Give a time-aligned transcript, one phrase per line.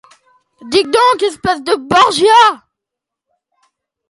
[0.63, 2.63] Dites donc, espèce de Borgia!